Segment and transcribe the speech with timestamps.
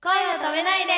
[0.00, 0.92] 声を止めないで。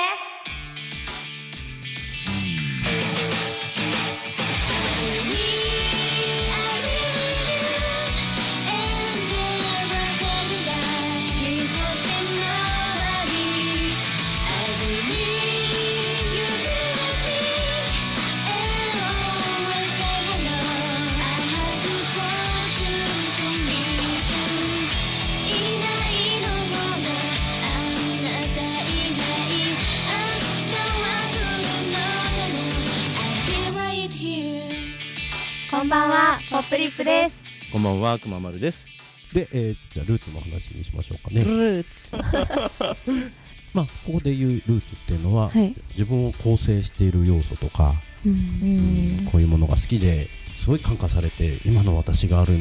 [36.28, 37.40] はポップリップです。
[37.72, 38.86] こんばんは、くままるです。
[39.32, 41.42] で、えー、じゃあルーツの話にしましょうかね。
[41.42, 42.10] ルーツ。
[43.72, 45.74] まあ、ここで言うルーツっていうのは、はい。
[45.92, 47.94] 自分を構成している要素とか、
[48.26, 49.26] ううん。
[49.32, 50.28] こういうものが好きで
[50.58, 52.52] すごい感化されて、今の私がある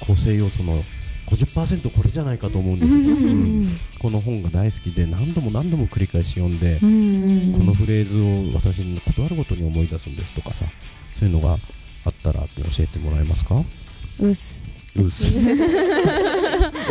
[0.00, 0.84] 構成要素の
[1.28, 3.66] 50%これじゃないかと思うんですけど、うん。
[3.98, 7.54] この本が大好きで何度も何度も繰り返し読んで、ん。
[7.54, 10.66] このフレーズを私に断るごとに思い出すんですとかさ
[11.18, 11.56] そういうのが
[12.04, 12.46] あったら教
[12.80, 13.62] えてもらえますか？
[14.20, 14.58] うっす。
[14.96, 15.22] うっす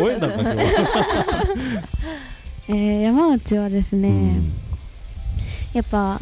[0.02, 1.44] 応援団か今日は、
[2.70, 4.52] えー、山内はですね、うん。
[5.74, 6.20] やっぱ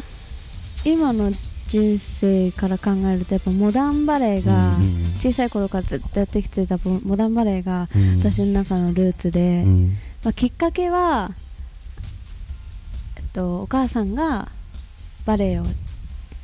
[0.84, 1.30] 今の
[1.68, 4.72] 人生から考えるとやっぱモダンバレーが
[5.18, 8.18] 小さい頃からずっとやってきてたモダンバレーがうん。
[8.18, 9.96] 私の中のルーツで、うん。
[10.24, 11.30] まあ、きっかけは、
[13.18, 14.48] えっと、お母さんが
[15.26, 15.64] バレエを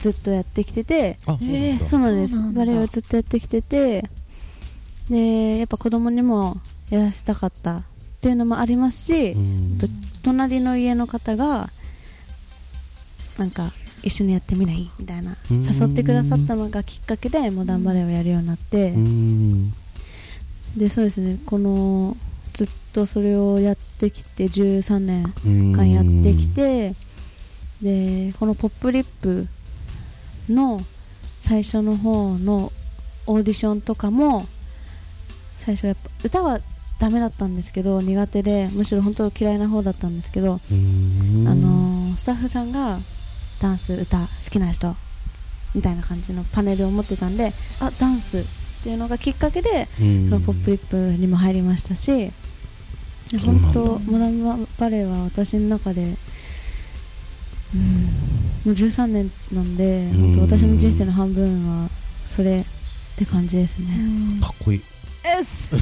[0.04, 1.86] ずっとやってきててあそうなんだ。
[1.86, 2.52] そうなんです。
[2.52, 4.04] バレエをずっとやってきてて
[5.08, 6.58] でやっぱ子供にも
[6.90, 7.82] やらせたかったっ
[8.20, 9.34] ていうのもありますし、
[10.22, 11.70] 隣の家の方が
[13.38, 15.62] なんか一緒にやってみないみたいなうん。
[15.62, 19.70] 誘ってくださったのがきっかけでモダンバレーをやるようになって、うん。
[20.76, 21.38] でそうですね。
[21.46, 22.14] この
[22.52, 26.94] ずっとそれをやってきて13年うん間やってきて
[27.80, 29.48] でこの「ポップリップ」
[30.48, 30.80] の
[31.40, 32.72] 最初の方の
[33.26, 34.46] オーディションとかも
[35.56, 36.60] 最初やっぱ歌は
[37.00, 41.48] ダメだったんですけど苦手でむしろ本当嫌いな方だったんですけど、うん。
[41.48, 42.98] あのースタッフさんが
[43.60, 44.94] ダンス歌好きな人
[45.74, 50.28] みたいな感じのパネルを持ってたんであダンスっていうのがきっかけでうん。
[50.28, 52.30] そのポップリップにも入りましたし、
[53.44, 56.14] 本当モダンバレーは私の中で、うん、
[58.64, 60.34] もう13年なんで、うん。
[60.36, 61.88] 本当私の人生の半分は
[62.26, 62.64] それっ
[63.18, 63.86] て感じですね。
[64.40, 64.78] かっこいい。
[64.78, 65.74] うっす。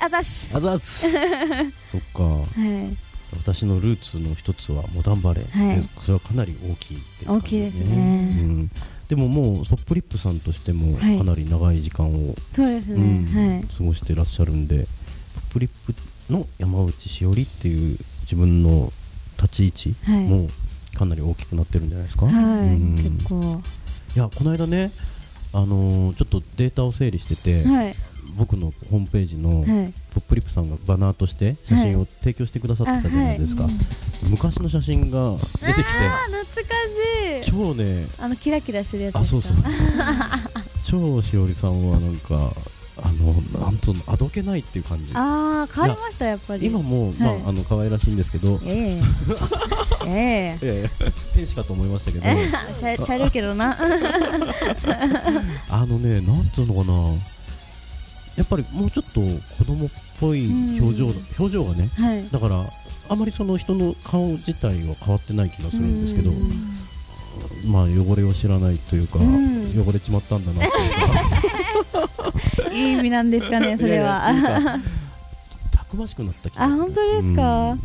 [0.00, 1.06] あざっしあざっす。
[1.90, 2.24] そっか。
[2.24, 3.10] はい。
[3.36, 5.80] 私のルーツの一つはモダンバレー、はい。
[5.80, 8.40] でそれはかなり大きいっていう感じ大きいですね。
[8.42, 8.70] うん、
[9.08, 11.18] でももうポップリップさんとしてもはい。
[11.18, 13.26] かなり長い時間を、そうですね、うん。
[13.26, 13.64] はい。
[13.64, 14.86] 過ごしてらっしゃるんで
[15.34, 15.94] ポップリップ
[16.32, 18.92] の山内しおりっていう自分の
[19.40, 20.26] 立ち位置はい。
[20.26, 20.48] も
[21.00, 22.38] かなり大きくなってるんじゃないですか、はい、う
[22.92, 22.94] ん。
[22.94, 23.62] 結構。
[24.14, 24.90] いやこの間ね、
[25.54, 27.94] あのーちょっとデータを整理してて、はい。
[28.36, 29.64] 僕のホームページの、はい。
[30.14, 33.68] ポップリップさんがバナーとして写真を提供してくださってたじゃないですか、あ
[34.28, 35.82] 昔の写真が出てきて懐か
[37.42, 37.50] しい。
[37.50, 39.38] 超ねあのキラキラしてるやつですか？
[39.38, 39.56] あそうそう
[41.22, 42.34] 超しおりさんはなんか
[43.02, 43.32] あの
[43.64, 45.12] なんとあどけないっていう感じ。
[45.14, 46.66] あー変わりましたやっぱり。
[46.66, 47.42] 今も、まあはい。
[47.46, 48.60] あの可愛らしいんですけど。
[48.64, 49.00] ええ
[50.10, 50.64] ええ。
[50.64, 50.88] いやいや。
[51.34, 52.24] 天使かと思いましたけど。
[52.80, 53.76] 茶茶色いけどな。
[55.70, 56.92] あのねなんつうのかな。
[58.36, 60.46] やっぱりもうちょっと子供っぽい
[60.80, 61.14] 表情、うん。
[61.38, 62.28] 表情がねはい。
[62.30, 62.64] だから
[63.08, 66.38] あまりその人の顔自体は変わってない気がするんですけど、うん。
[67.72, 69.84] まあ汚れを知らないというか、うん。
[69.86, 70.72] 汚れちまったんだなっていう
[72.68, 72.70] か。
[72.72, 74.30] いい意味なんですかねそれは。
[74.32, 74.86] いやいやなんか
[75.72, 76.78] たくましくなった気があする。
[76.82, 77.70] 本当ですか？
[77.72, 77.80] うん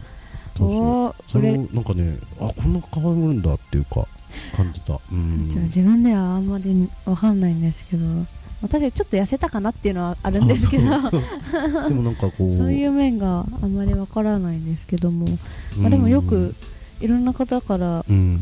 [0.57, 1.57] そうそれ。
[1.57, 4.05] なんかねあこんな変わるんだっていうか
[4.55, 4.99] 感じた。
[5.11, 5.47] うん。
[5.49, 8.05] じゃあ自分ではあんまりわかんないんですけど
[8.61, 10.93] 確かにちょっと痩せたかなっていうのはあるんですけど。
[10.93, 10.99] あ
[11.89, 15.25] でもなんかこうそういう面があんまりわからないんですけども、
[15.77, 16.55] まあ、でもよく
[17.01, 18.41] いろんな方からうん。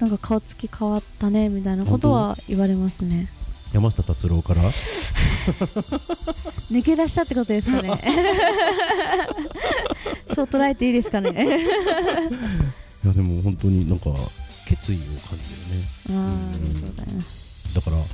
[0.00, 3.26] なんか顔つき変わったねみたいなことは言われますね。
[3.74, 4.62] 山下達郎から？
[6.70, 7.90] 抜け出したってことですかね
[10.38, 11.30] そう捉えていいですかね。
[11.34, 14.10] いやでも本当になんか
[14.66, 16.20] 決意を感じるね。
[16.20, 17.74] あうございます。
[17.74, 18.04] だからきっ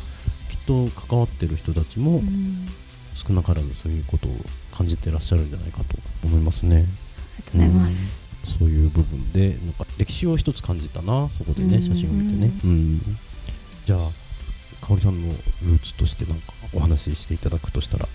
[0.67, 2.67] と関わってる人たちもうん。
[3.15, 4.37] 少なからずそういうことを
[4.77, 6.77] 感じてらっしゃるんじゃないかと思いますね。
[6.77, 6.93] ありがと
[7.53, 8.23] うございます、
[8.59, 11.87] そういう部分でなんか歴史を一つ感じたなそこでねうん。
[11.89, 12.51] 写真を見てね。
[12.65, 13.01] うん。
[13.87, 13.99] じゃあ
[14.87, 18.07] 香織さんのルーツとしてなんかお話ししていただくとしたら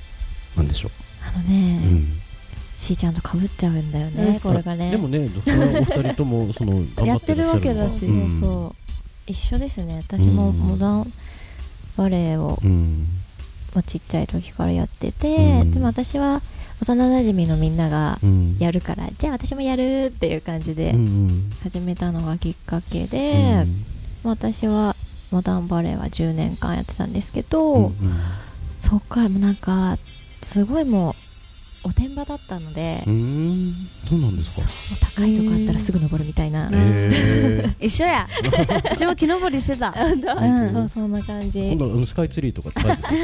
[0.58, 0.90] 何でしょ
[1.28, 2.29] あのね、う、うん
[2.80, 4.16] しーちゃんとかぶっちゃうんだようん。
[4.16, 4.92] ねこれがね。
[4.92, 8.40] でもねそのお二人ともその やってるわけだしそうそう。
[8.40, 8.76] そう
[9.28, 10.00] 一緒ですね。
[10.02, 10.58] 私もうん。
[10.60, 11.14] モダン
[11.98, 13.06] バレエを、うん。
[13.76, 15.72] まあ、ちっちゃい時からやってて、うん。
[15.72, 16.42] でも私は
[16.82, 18.56] 幼馴染のみんながうん。
[18.60, 20.96] やるから、じゃあ私もやるっていう感じで
[21.62, 23.66] 始めたのがきっかけで、
[24.24, 24.96] 私は
[25.32, 27.84] モダンバレエは10年間やってたんですけど、うん。
[27.86, 27.94] うん
[28.80, 29.98] そっからもうなんか
[30.42, 31.14] すごいもう
[31.84, 33.74] おてんばだったので、うーん。
[34.10, 34.70] そうなんですか？
[35.16, 36.70] 高いとこあったらすぐ登るみたいな、
[37.80, 38.28] 一緒や。
[38.92, 39.94] うちも木登りしてた。
[40.74, 41.60] そうそんな感じ。
[41.60, 43.20] 今度スカイツリーとか近いですよ。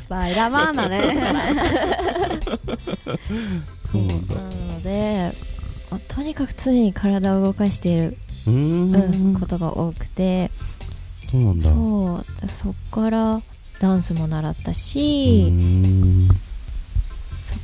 [0.00, 1.00] スパイダーマンだね。
[3.92, 4.34] そうなんだ。
[4.34, 5.32] なので、
[5.90, 8.92] まあとにかく常に体を動かしている、うん。
[9.34, 10.50] んことが多くて
[11.30, 11.64] そうなんだ？
[11.68, 13.42] そうだからそっから
[13.80, 15.50] ダンスも習ったうし、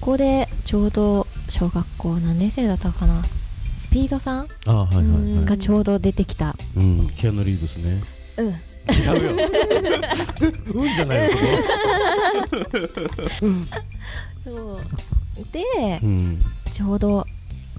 [0.03, 3.23] こでちょうど小学校何年生だったかな？
[3.79, 4.49] スピードさん？
[4.67, 5.45] あはいはいはい。
[5.45, 7.09] がちょうど出てきた、うん。
[7.17, 8.03] キアヌ・リーブスね。
[8.37, 8.53] うん、違
[9.21, 9.31] うよ。
[10.75, 11.31] うんじゃないよ
[14.45, 14.81] そう。
[15.53, 16.43] でうん。
[16.71, 17.27] ちょうど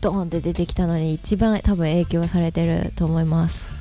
[0.01, 3.71] ドーンって出てきたのに一番多分影響されてると思います。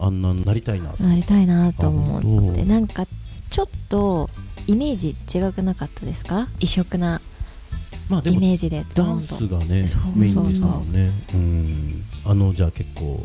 [0.00, 0.92] あんななりたいな。
[0.98, 2.64] なりたいなと思って。
[2.64, 3.06] なんか
[3.50, 4.28] ちょっと
[4.66, 6.48] イメージ違くなかったですか？
[6.60, 7.20] 異色なイ
[8.08, 11.10] まあでもメージでドダンスがねそうメインですもんね。
[11.34, 12.02] うん。
[12.24, 13.20] あのじゃあ結構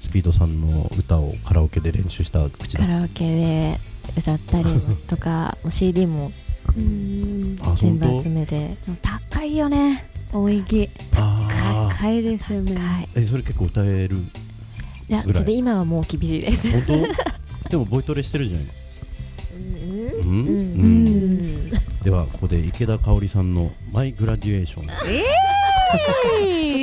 [0.00, 2.84] スピードさんの歌をカラオケで練習した口だ。
[2.84, 3.78] カラオケで
[4.18, 4.64] 歌ったり
[5.06, 6.32] とかもう CD も
[6.76, 7.56] うん。
[7.62, 8.76] あ全部集めて。
[9.02, 12.74] 高いよね音域高いですよね。
[12.76, 13.08] はい。
[13.14, 15.42] えそれ結構歌えるいやぐらい？
[15.42, 16.72] うちで今はもう厳しいです。
[16.86, 17.04] 本
[17.64, 17.68] 当？
[17.70, 18.66] でもボイトレしてるじゃない
[20.22, 20.28] うん。
[20.28, 20.63] うん？
[22.04, 24.84] ではここで池田香織さんの「マイ・グラデュエーション」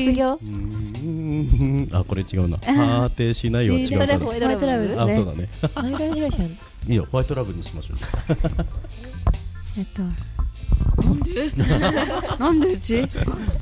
[0.03, 0.33] 卒業？
[0.33, 1.95] うーん。
[1.95, 2.57] あこれ違うな。
[2.57, 6.57] 果てしないは違うそれホワイトラブですねあそうだねマイグラデュエーション
[6.89, 7.07] いいよ。
[7.11, 7.97] ホワイトラブにしましょう。
[9.77, 10.01] えっと。
[11.03, 11.51] なんで？
[12.39, 13.07] なんでうち？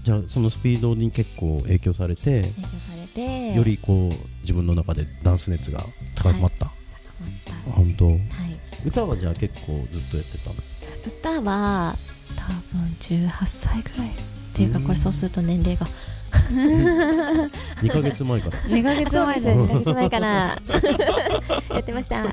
[0.04, 3.54] じゃあそのスピードに結構影響されて影響されて。
[3.54, 5.84] よりこう自分の中でダンス熱が
[6.16, 7.72] 高まった、思った。
[7.72, 8.08] 本当？
[8.08, 8.18] はい。
[8.86, 10.56] 歌はじゃあ結構ずっとやってたの？
[11.06, 11.96] 歌は
[12.36, 12.44] 多
[12.78, 14.10] 分18歳ぐらい。
[14.10, 14.12] っ
[14.54, 14.84] ていうかうん。
[14.86, 15.88] これそうすると年齢が。
[16.30, 20.28] 2ヶ月前から2 ヶ月前で2ヶ月前から
[21.74, 22.24] やってました。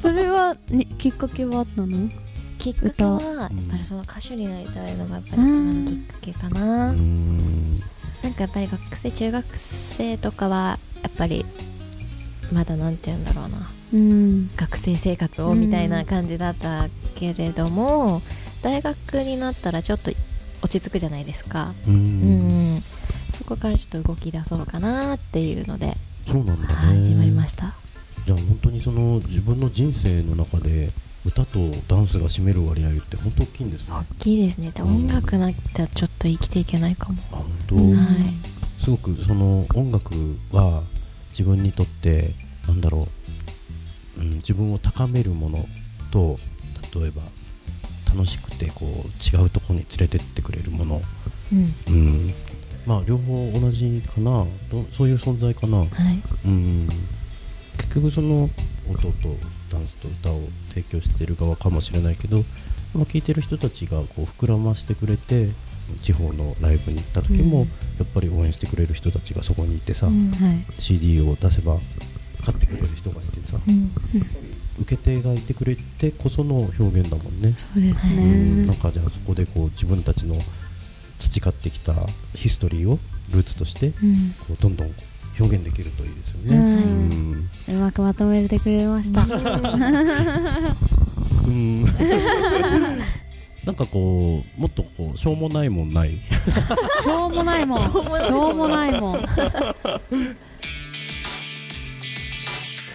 [0.00, 2.10] それはにきっかけはあったの？
[2.58, 11.46] きっかけはやっぱりその歌手になりたいのがやっぱり一番のきっかけかうな、なんかやっぱり学生中学生とかはやっぱり
[12.52, 13.70] まだなんて言うんだろうな。
[13.94, 14.50] うん。
[14.56, 18.22] 学生生活をうんみたいな感じだったけれども、
[18.62, 20.10] 大学になったらちょっと
[20.62, 22.76] 落ち着くじゃないですか、うん。
[22.76, 22.82] ん、
[23.32, 25.94] そこからちょっと動き出そうかなっていうので
[26.26, 26.74] そうなんだね。
[27.00, 27.74] 始まりました。
[28.24, 30.90] じゃあ本当にその自分の人生の中で
[31.24, 31.58] 歌と
[31.88, 33.86] ダンスが占める割合って本当大きいんですね。
[33.90, 34.70] あ大きいですね。
[34.72, 38.82] で音楽なきゃちょっと生きていけないかも、はい。
[38.82, 40.14] すごくその音楽
[40.50, 40.82] は
[41.36, 42.30] 自分にとって
[42.66, 43.06] なんだろ
[44.18, 45.66] う、うん、自分を高めるもの
[46.10, 46.38] と
[46.98, 47.22] 例えば
[48.14, 51.02] 楽しくてこう違うところに連れてってくれるもの、
[51.52, 51.94] うん。
[51.94, 52.34] うん、
[52.86, 54.46] まあ両方同じかな。
[54.70, 55.88] どそういう存在かな、はい。
[56.46, 56.88] うん、
[57.76, 58.48] 結局その
[58.88, 59.12] 音と
[59.70, 60.40] ダンスと歌を
[60.70, 62.38] 提供している側かもしれないけど、
[62.94, 65.48] まあ、聴いてる人たちがこう膨らましてくれて
[66.02, 67.66] 地方のライブに行った時も、うん。
[67.98, 70.64] やっぱり応援してくれる人たちがそこにいてさ、うんはい。
[70.78, 71.78] CD を出せば
[72.44, 73.90] 買ってくれる人がいてさ、うん
[74.78, 77.54] 受け手がいてくれてこその表現だもんね。
[77.56, 80.36] そうですはいうん、なねんかじゃあそこでこう自分たちの
[81.18, 81.94] 培ってきた
[82.34, 82.98] ヒストリーを
[83.32, 84.34] ルーツとしてうん。
[84.46, 84.90] こうどんどん
[85.40, 86.56] 表現できるといいですよね。
[86.58, 87.78] うんうん。
[87.78, 89.22] うまくまとめてくれました。
[91.46, 91.86] うん
[93.66, 96.12] なんかこうもっとこうしょうもないもんない
[97.02, 99.26] しょうもないもんしょうもないもん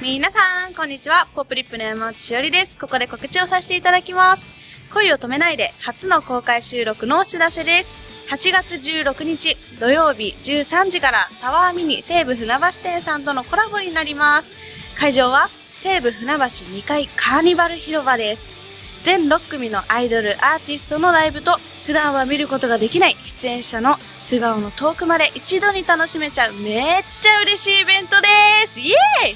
[0.02, 1.28] 皆さん、こんにちは。
[1.36, 2.76] ポップリップの山内しおりです。
[2.76, 4.48] ここで告知をさせていただきます。
[4.92, 8.26] 恋を止めないで、初の公開収録のお知らせです。
[8.32, 14.50] 8月16日土曜日13時からタワーミニ西武船橋店さんとのコラボになります。
[14.98, 18.61] 会場は西武船橋2階カーニバル広場です。
[19.04, 28.28] 全6組のアイドル、アーティストのライブと、普段は見ることができない出演者の素顔のトークまで一度に楽しめちゃうめっちゃ嬉しいイベントで
[28.68, 28.80] す。
[28.80, 29.36] イエーイ。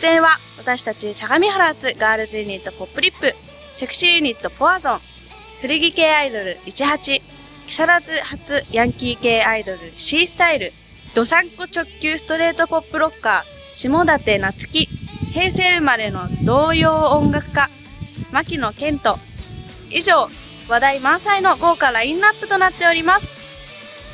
[0.00, 3.34] 出演は私たち相模原発ガールズユニットポップリップ、
[3.72, 5.00] セクシーユニットポアゾン、
[5.60, 7.22] 古着系アイドル18、
[7.66, 10.72] 木更津初ヤンキー系アイドル C スタイル、
[11.14, 14.88] ドサンコ直球ストレートポップロッカー、下館夏樹、
[15.32, 17.67] 平成生まれの童謡音楽家、
[18.32, 19.18] 牧野健人。
[19.90, 20.28] 以上、
[20.68, 23.32] 話題満載の豪華ラインナップとなっております。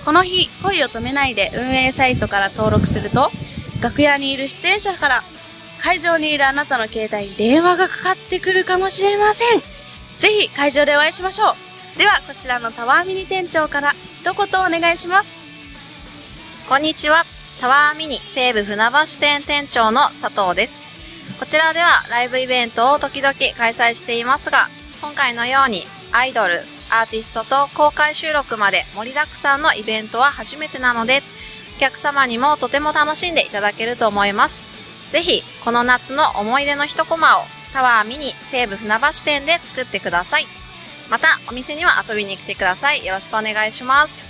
[0.04, 3.30] この日、恋を止めないで運営サイトから登録すると、
[3.82, 5.22] 楽屋にいる出演者から、
[5.80, 9.60] 会場にいるあなたの携帯に電話がかかってくるかもしれません。
[10.20, 11.98] ぜひ会場でお会いしましょう。
[11.98, 15.36] では、こちらのタワーミニ店長から一言お願いします。
[16.68, 17.24] こんにちは。
[17.60, 20.93] タワーミニ西武船橋店店長の佐藤です。
[21.38, 24.68] こちらではライブイベントを時々開催していますが、
[25.00, 31.22] 今回のようにアイドル、アーティストと公開収録まで盛りだくさんのイベントは初めてなので、
[31.76, 34.66] お客様にもとても楽しんでいただけると思います。
[35.10, 40.46] ぜひ、この夏の思い出の一コマをタワーミニ西武船橋店で作ってください。
[41.10, 43.04] また、お店には遊びに来てください。
[43.04, 44.28] よろしくお願いします。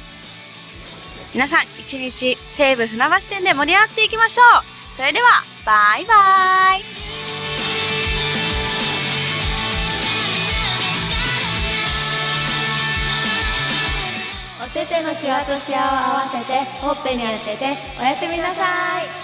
[1.34, 4.83] 皆さん、一日西武船橋店で盛り上がっていきましょう。
[4.94, 6.84] それでは、バイバイ。
[14.62, 15.84] お手手のシワとシワを合
[16.14, 19.23] わせてほっぺに当てておやすみなさい